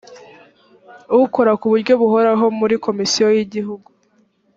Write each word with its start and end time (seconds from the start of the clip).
ukora 1.25 1.51
ku 1.59 1.65
buryo 1.71 1.93
buhoraho 2.01 2.45
muri 2.59 2.75
komisiyo 2.85 3.25
y 3.35 3.39
igihugu 3.45 3.87